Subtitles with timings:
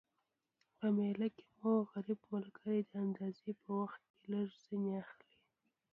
[0.77, 5.29] په میله کی مو غریب ملګري د انداز په وخت کي لږ ځیني اخلٸ